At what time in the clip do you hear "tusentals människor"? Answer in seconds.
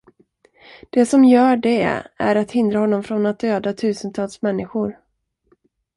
3.73-4.99